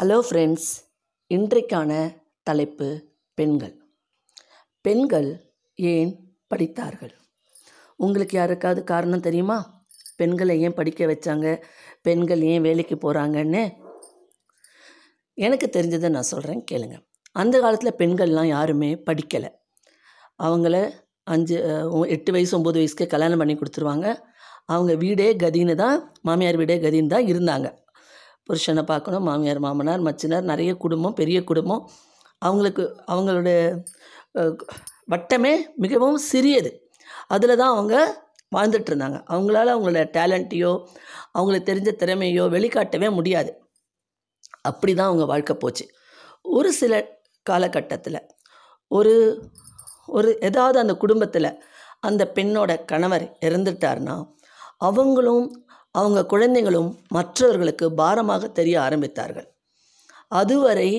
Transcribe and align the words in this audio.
Hello 0.00 0.16
friends 0.28 0.66
இன்றைக்கான 1.34 1.90
தலைப்பு 2.42 2.88
பெண்கள். 3.34 3.72
பெண்கள் 4.80 5.28
ஏன் 5.74 6.10
படித்தார்கள்? 6.48 7.12
உங்களுக்கு 7.96 8.36
யாருக்காவது 8.36 8.84
காரணம் 8.84 9.20
தெரியுமா? 9.20 9.86
பெண்களை 10.16 10.60
ஏன் 10.60 10.74
படிக்க 10.74 11.06
வச்சாங்க? 11.06 11.62
பெண்கள் 12.02 12.42
ஏன் 12.42 12.60
வேலைக்கு 12.60 12.98
போகிறாங்கன்னு 13.04 13.62
எனக்கு 15.34 15.70
தெரிஞ்சதை 15.78 16.08
நான் 16.08 16.30
சொல்கிறேன் 16.32 16.62
கேளுங்க. 16.72 16.98
அந்த 17.32 17.60
காலத்தில் 17.60 17.98
பெண்கள்லாம் 17.98 18.52
யாருமே 18.56 18.94
படிக்கலை. 18.94 19.50
அவங்கள 20.38 20.92
அஞ்சு 21.22 21.56
எட்டு 22.08 22.32
வயசு 22.32 22.54
ஒம்பது 22.58 22.80
வயசுக்கு 22.82 23.06
கல்யாணம் 23.06 23.38
பண்ணி 23.38 23.54
கொடுத்துருவாங்க. 23.54 24.14
அவங்க 24.64 24.94
வீடே 24.94 25.32
கதின்னு 25.44 25.74
தான் 25.74 26.14
மாமியார் 26.22 26.56
வீடே 26.56 26.78
கதின்னு 26.86 27.14
தான் 27.16 27.26
இருந்தாங்க. 27.34 27.84
புருஷனை 28.46 28.82
பார்க்கணும் 28.82 29.26
மாமியார் 29.28 29.60
மாமனார் 29.66 30.06
மச்சினார் 30.08 30.50
நிறைய 30.50 30.72
குடும்பம் 30.84 31.18
பெரிய 31.20 31.38
குடும்பம். 31.44 31.82
அவங்களுக்கு 32.42 32.84
அவங்களோட 33.12 33.50
வட்டமே 35.12 35.52
மிகவும் 35.84 36.18
சிறியது. 36.30 36.70
அதில் 37.28 37.60
தான் 37.60 37.74
அவங்க 37.74 37.94
வாழ்ந்துட்டுருந்தாங்க 38.56 39.18
அவங்களால 39.32 39.72
அவங்களோட 39.74 40.02
டேலண்ட்டையோ 40.16 40.72
அவங்களுக்கு 41.32 41.70
தெரிஞ்ச 41.70 41.90
திறமையோ 42.02 42.44
வெளிக்காட்டவே 42.56 43.08
முடியாது. 43.18 43.50
அப்படி 44.62 44.92
தான் 44.94 45.10
அவங்க 45.10 45.24
வாழ்க்கை 45.32 45.54
போச்சு. 45.56 45.84
ஒரு 46.58 46.70
சில 46.80 46.94
காலகட்டத்தில் 47.46 48.20
ஒரு 48.90 49.14
ஒரு 50.08 50.30
ஏதாவது 50.40 50.76
அந்த 50.78 50.94
குடும்பத்தில் 50.96 51.50
அந்த 52.00 52.22
பெண்ணோட 52.36 52.72
கணவர் 52.84 53.24
இறந்துட்டார்னா 53.46 54.16
அவங்களும் 54.88 55.46
அவங்க 55.98 56.20
குழந்தைகளும் 56.26 56.90
மற்றவர்களுக்கு 57.08 57.86
பாரமாக 57.92 58.48
தெரிய 58.58 58.76
ஆரம்பித்தார்கள். 58.80 59.48
அதுவரை 60.30 60.90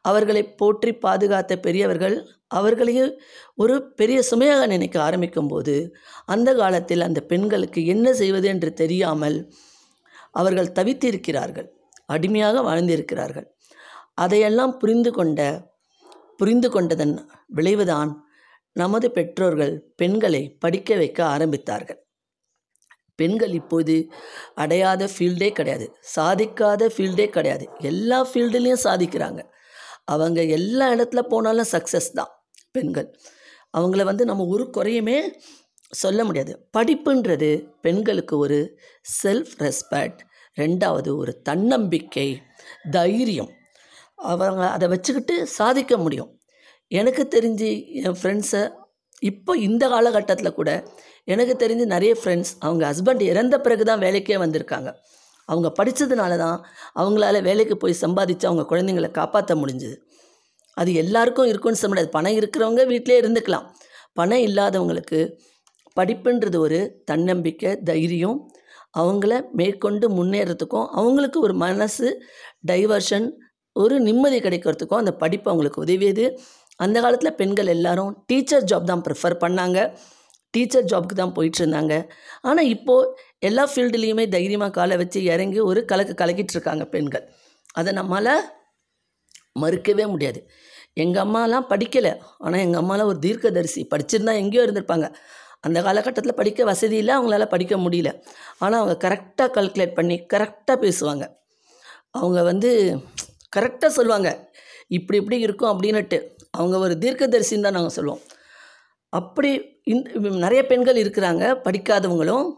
அவர்களை 0.00 0.42
போற்றி 0.60 0.92
பாதுகாத்த 0.94 1.56
பெரியவர்கள் 1.66 2.16
அவர்களையும் 2.50 3.12
ஒரு 3.54 3.74
பெரிய 3.92 4.18
சுமையாக 4.22 4.62
நினைக்க 4.66 4.96
ஆரம்பிக்கும்போது 5.08 5.74
அந்த 6.24 6.50
காலத்தில் 6.54 7.06
அந்த 7.08 7.20
பெண்களுக்கு 7.32 7.80
என்ன 7.86 8.06
செய்வது 8.12 8.46
என்று 8.48 8.70
தெரியாமல் 8.72 9.38
அவர்கள் 10.32 10.74
தவித்திருக்கிறார்கள் 10.78 11.68
அடிமையாக 12.06 12.62
வாழ்ந்திருக்கிறார்கள். 12.62 13.46
அதையெல்லாம் 14.14 14.74
புரிந்து 14.78 15.10
கொண்ட 15.12 15.40
புரிந்து 16.36 16.68
கொண்டதன் 16.70 17.14
விளைவுதான் 17.54 18.10
நமது 18.76 19.06
பெற்றோர்கள் 19.10 19.74
பெண்களை 19.96 20.42
படிக்க 20.58 20.96
வைக்க 20.96 21.20
ஆரம்பித்தார்கள். 21.34 22.00
பெண்கள் 23.20 23.52
இப்போது 23.52 23.94
அடையாத 24.54 25.08
ஃபீல்டே 25.14 25.50
கிடையாது. 25.50 25.86
சாதிக்காத 26.16 26.82
ஃபீல்டே 26.96 27.26
கிடையாது. 27.28 27.68
எல்லா 27.90 28.18
ஃபீல்டுலேயும் 28.30 28.84
சாதிக்கிறாங்க. 28.84 29.40
அவங்க 30.04 30.40
எல்லா 30.58 30.86
இடத்துல 30.92 31.20
போனாலும் 31.32 31.70
சக்ஸஸ் 31.72 32.14
தான் 32.14 32.30
பெண்கள். 32.72 33.08
அவங்கள 33.78 34.04
வந்து 34.04 34.24
நம்ம 34.24 34.46
ஒரு 34.46 34.64
குறையுமே 34.70 35.18
சொல்ல 35.92 36.24
முடியாது. 36.24 36.52
படிப்புன்றது 36.76 37.50
பெண்களுக்கு 37.80 38.34
ஒரு 38.38 38.58
செல்ஃப் 39.22 39.54
ரெஸ்பெக்ட் 39.58 40.22
ரெண்டாவது 40.58 41.10
ஒரு 41.16 41.32
தன்னம்பிக்கை 41.40 42.28
தைரியம். 42.90 43.50
அவங்க 44.14 44.64
அதை 44.70 44.88
வச்சுக்கிட்டு 44.88 45.46
சாதிக்க 45.46 45.96
முடியும். 45.96 46.30
எனக்கு 46.90 47.22
தெரிஞ்சு 47.34 47.70
என் 48.04 48.16
ஃப்ரெண்ட்ஸை 48.20 48.62
இப்போ 49.22 49.56
இந்த 49.56 49.88
காலகட்டத்தில் 49.88 50.52
கூட 50.52 50.70
எனக்கு 51.24 51.54
தெரிஞ்சு 51.62 51.84
நிறைய 51.94 52.12
ஃப்ரெண்ட்ஸ் 52.20 52.52
அவங்க 52.58 52.82
ஹஸ்பண்ட் 52.90 53.22
இறந்த 53.22 53.60
பிறகு 53.60 53.84
தான் 53.84 54.00
வேலைக்கே 54.00 54.36
வந்திருக்காங்க. 54.44 54.90
அவங்க 55.48 55.68
படித்ததுனால 55.78 56.36
தான் 56.36 56.58
அவங்களால 56.94 57.42
வேலைக்கு 57.42 57.76
போய் 57.76 58.00
சம்பாதிச்சு 58.00 58.46
அவங்க 58.46 58.64
குழந்தைங்களை 58.70 59.10
காப்பாற்ற 59.10 59.54
முடிஞ்சுது. 59.54 59.96
அது 60.76 60.94
எல்லாருக்கும் 60.94 61.46
இருக்கும்னு 61.46 61.80
சொல்ல 61.80 61.88
முடியாது. 61.88 62.12
பணம் 62.16 62.38
இருக்கிறவங்க 62.38 62.86
வீட்டிலே 62.86 63.20
இருந்துக்கலாம். 63.20 63.66
பணம் 64.12 64.38
இல்லாதவங்களுக்கு 64.38 65.20
படிப்புன்றது 65.96 66.56
ஒரு 66.56 67.02
தன்னம்பிக்கை 67.04 67.76
தைரியம். 67.90 68.38
அவங்கள 68.98 69.32
மேற்கொண்டு 69.52 70.06
முன்னேறத்துக்கும் 70.10 70.86
அவங்களுக்கு 71.00 71.40
ஒரு 71.40 71.54
மனசு 71.54 72.08
டைவர்ஷன் 72.66 73.26
ஒரு 73.76 74.00
நிம்மதி 74.00 74.38
கிடைக்கிறதுக்கும் 74.38 75.02
அந்த 75.02 75.12
படிப்பு 75.12 75.50
அவங்களுக்கு 75.50 75.82
உதவியது. 75.82 76.24
அந்த 76.84 76.96
காலத்தில் 77.04 77.36
பெண்கள் 77.40 77.70
எல்லாரும் 77.76 78.12
டீச்சர் 78.30 78.68
ஜாப் 78.70 78.90
தான் 78.90 79.04
ப்ரிஃபர் 79.06 79.36
பண்ணாங்க. 79.44 79.78
டீச்சர் 80.54 80.88
ஜாப்க்கு 80.92 81.16
தான் 81.22 81.34
போயிட்டு 81.36 81.58
இருந்தாங்க. 81.62 81.94
ஆனால் 82.48 82.70
இப்போது 82.74 83.10
எல்லா 83.48 83.64
ஃபீல்டுலேயுமே 83.72 84.24
தைரியமாக 84.36 84.72
காலை 84.78 84.96
வச்சு 85.02 85.18
இறங்கி 85.32 85.60
ஒரு 85.70 85.80
கலக்கு 85.90 86.14
கலக்கிட்டு 86.22 86.54
இருக்காங்க 86.56 86.84
பெண்கள். 86.94 87.24
அதை 87.80 87.90
நம்மளால் 88.00 88.42
மறுக்கவே 89.62 90.06
முடியாது. 90.14 90.40
எங்கள் 91.02 91.22
அம்மாலாம் 91.26 91.66
படிக்கலை. 91.72 92.12
ஆனால் 92.44 92.62
எங்கள் 92.66 92.80
அம்மாலாம் 92.82 93.10
ஒரு 93.12 93.20
தீர்க்கதரிசி. 93.26 93.82
படிச்சிருந்தா 93.92 94.34
எங்கேயோ 94.42 94.64
இருந்திருப்பாங்க. 94.66 95.08
அந்த 95.66 95.78
காலகட்டத்தில் 95.86 96.38
படிக்க 96.40 96.64
வசதி 96.64 96.96
இல்லை 96.96 97.14
அவங்களால 97.16 97.46
படிக்க 97.54 97.74
முடியல. 97.76 98.10
ஆனால் 98.58 98.80
அவங்க 98.82 98.96
கரெக்டாக 99.06 99.50
கல்குலேட் 99.58 99.96
பண்ணி 99.98 100.16
கரெக்டாக 100.34 100.76
பேசுவாங்க. 100.84 101.24
அவங்க 102.20 102.40
வந்து 102.42 102.70
கரெக்டாக 103.56 103.92
சொல்லுவாங்க. 103.98 104.30
இப்படி 104.96 105.18
இப்படி 105.22 105.38
இருக்கும் 105.46 105.72
அப்படின்னுட்டு 105.72 106.18
அவங்க 106.58 106.76
ஒரு 106.84 106.94
தீர்க்கதரிசின்னு 107.02 107.66
தான் 107.66 107.76
நாங்கள் 107.78 107.96
சொல்லுவோம். 107.96 108.22
அப்படி 109.18 109.50
இந்த 109.92 110.30
நிறைய 110.44 110.62
பெண்கள் 110.70 111.02
இருக்கிறாங்க 111.02 111.44
படிக்காதவங்களும். 111.66 112.48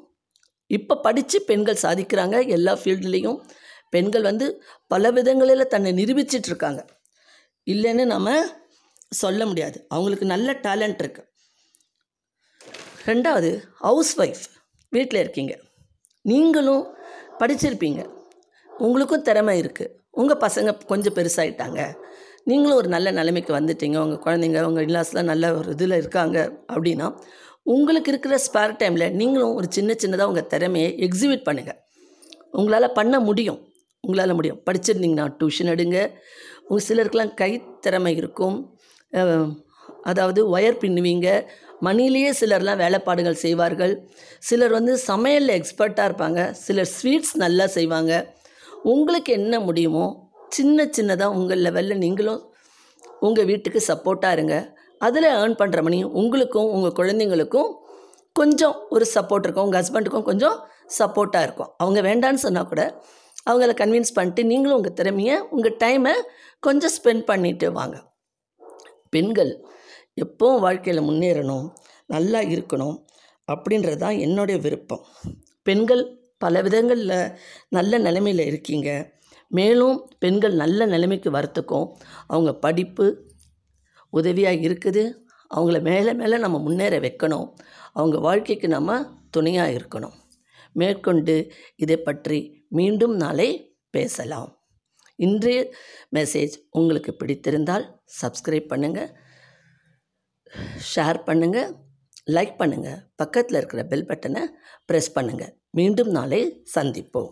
இப்போ 0.76 0.94
படித்து 1.06 1.38
பெண்கள் 1.50 1.82
சாதிக்கிறாங்க 1.82 2.36
எல்லா 2.56 2.72
ஃபீல்டுலேயும். 2.82 3.38
பெண்கள் 3.94 4.24
வந்து 4.30 4.46
பல 4.92 5.10
விதங்களில் 5.16 5.70
தன்னை 5.72 5.90
நிரூபிச்சிட்ருக்காங்க. 6.00 6.82
இல்லைன்னு 7.66 8.04
நம்ம 8.14 8.36
சொல்ல 9.22 9.46
முடியாது. 9.50 9.78
அவங்களுக்கு 9.94 10.26
நல்ல 10.34 10.52
டேலண்ட் 10.66 11.02
இருக்குது 11.04 11.28
ரெண்டாவது 13.08 13.50
ஹவுஸ் 13.86 14.12
ஒய்ஃப் 14.22 14.44
வீட்டில் 14.92 15.20
இருக்கீங்க. 15.20 15.52
நீங்களும் 16.30 16.84
படிச்சிருப்பீங்க. 17.40 18.02
உங்களுக்கும் 18.84 19.26
திறமை 19.28 19.54
இருக்குது 19.62 19.92
உங்கள் 20.20 20.42
பசங்க 20.44 20.70
கொஞ்சம் 20.90 21.14
பெருசாயிட்டாங்க. 21.18 21.80
நீங்களும் 22.50 22.78
ஒரு 22.80 22.88
நல்ல 22.94 23.08
நிலைமைக்கு 23.18 23.52
வந்துட்டீங்க. 23.58 23.96
உங்கள் 24.04 24.22
குழந்தைங்க 24.24 24.60
உங்கள் 24.68 24.86
இல்லாஸ்லாம் 24.88 25.30
நல்ல 25.32 25.54
ஒரு 25.58 25.70
இதில் 25.76 25.96
இருக்காங்க 26.02 26.38
அப்படின்னா 26.74 27.08
உங்களுக்கு 27.74 28.10
இருக்கிற 28.12 28.36
ஸ்பேர் 28.46 28.78
டைமில் 28.80 29.06
நீங்களும் 29.20 29.56
ஒரு 29.58 29.66
சின்ன 29.76 29.94
சின்னதாக 30.02 30.30
உங்கள் 30.32 30.48
திறமையை 30.52 30.88
எக்ஸிபிட் 31.06 31.44
பண்ணுங்கள் 31.48 31.78
உங்களால் 32.58 32.94
பண்ண 32.96 33.14
முடியும். 33.26 33.60
உங்களால் 34.04 34.36
முடியும். 34.38 34.60
படிச்சிருந்தீங்கன்னா 34.66 35.26
டியூஷன் 35.40 35.70
எடுங்க. 35.74 35.98
உங்கள் 36.68 36.86
சிலருக்கெலாம் 36.88 37.34
கைத்திறமை 37.40 38.12
இருக்கும். 38.20 38.56
அதாவது 40.10 40.40
ஒயர் 40.56 40.80
பின்னுவீங்க. 40.84 41.28
மணிலேயே 41.86 42.30
சிலர்லாம் 42.40 42.80
வேலைப்பாடுகள் 42.82 43.38
செய்வார்கள். 43.44 43.94
சிலர் 44.48 44.74
வந்து 44.78 44.92
சமையலில் 45.10 45.56
எக்ஸ்பர்ட்டாக 45.58 46.08
இருப்பாங்க. 46.10 46.40
சிலர் 46.64 46.90
ஸ்வீட்ஸ் 46.96 47.34
நல்லா 47.44 47.66
செய்வாங்க. 47.76 48.12
உங்களுக்கு 48.92 49.32
என்ன 49.40 49.54
முடியுமோ 49.68 50.06
சின்ன 50.56 50.84
சின்னதாக 50.96 51.36
உங்கள் 51.38 51.62
லெவலில் 51.66 52.02
நீங்களும் 52.04 52.40
உங்கள் 53.26 53.48
வீட்டுக்கு 53.50 53.80
சப்போர்ட்டாக 53.88 54.36
இருங்க. 54.36 54.56
அதில் 55.06 55.28
ஏர்ன் 55.38 55.56
பண்ணுற 55.60 55.80
மணி 55.86 55.98
உங்களுக்கும் 56.20 56.70
உங்கள் 56.74 56.96
குழந்தைங்களுக்கும் 56.98 57.70
கொஞ்சம் 58.40 58.76
ஒரு 58.94 59.04
சப்போர்ட் 59.14 59.44
இருக்கும். 59.46 59.66
உங்கள் 59.68 59.82
ஹஸ்பண்டுக்கும் 59.82 60.28
கொஞ்சம் 60.30 60.56
சப்போர்ட்டாக 60.98 61.46
இருக்கும். 61.46 61.70
அவங்க 61.82 62.00
வேண்டான்னு 62.08 62.44
சொன்னால் 62.44 62.70
கூட 62.72 62.82
அவங்கள 63.50 63.72
கன்வின்ஸ் 63.80 64.16
பண்ணிட்டு 64.16 64.42
நீங்களும் 64.50 64.78
உங்கள் 64.78 64.96
திறமையை 64.98 65.36
உங்கள் 65.54 65.78
டைமை 65.84 66.14
கொஞ்சம் 66.66 66.94
ஸ்பெண்ட் 66.96 67.24
பண்ணிட்டு 67.30 67.66
வாங்க. 67.78 67.96
பெண்கள் 69.14 69.52
எப்போவும் 70.24 70.62
வாழ்க்கையில் 70.66 71.06
முன்னேறணும் 71.08 71.66
நல்லா 72.14 72.40
இருக்கணும் 72.54 72.96
அப்படின்றது 73.52 73.98
தான் 74.04 74.18
என்னுடைய 74.26 74.56
விருப்பம். 74.66 75.04
பெண்கள் 75.68 76.02
பல 76.44 76.62
விதங்களில் 76.66 77.16
நல்ல 77.76 77.98
நிலைமையில் 78.06 78.48
இருக்கீங்க. 78.50 78.90
மேலும் 79.58 79.96
பெண்கள் 80.22 80.54
நல்ல 80.62 80.86
நிலைமைக்கு 80.94 81.30
வரத்துக்கும் 81.38 81.86
அவங்க 82.26 82.52
படிப்பு 82.64 83.06
உதவியாக 84.18 84.64
இருக்குது. 84.68 85.02
அவங்கள 85.50 85.78
மேலே 85.90 86.12
மேலே 86.20 86.36
நம்ம 86.44 86.58
முன்னேற 86.66 86.94
வைக்கணும். 87.06 87.46
அவங்க 87.98 88.18
வாழ்க்கைக்கு 88.26 88.68
நம்ம 88.76 88.98
துணையாக 89.36 89.74
இருக்கணும். 89.78 90.14
மேற்கொண்டு 90.80 91.34
இதை 91.84 91.96
பற்றி 92.08 92.38
மீண்டும் 92.78 93.14
நாளை 93.24 93.48
பேசலாம். 93.96 94.50
இன்றைய 95.18 95.58
மெசேஜ் 96.16 96.54
உங்களுக்கு 96.78 97.12
பிடித்திருந்தால் 97.20 97.84
சப்ஸ்கிரைப் 98.20 98.70
பண்ணுங்கள் 98.72 99.10
ஷேர் 100.92 101.20
பண்ணுங்கள் 101.28 101.70
லைக் 102.36 102.56
பண்ணுங்கள் 102.62 103.02
பக்கத்தில் 103.20 103.58
இருக்கிற 103.60 103.82
பெல் 103.92 104.08
பட்டனை 104.10 104.42
ப்ரெஸ் 104.88 105.14
பண்ணுங்கள் 105.14 105.52
மீண்டும் 105.78 106.10
நாளை 106.16 106.40
சந்திப்போம். 106.74 107.30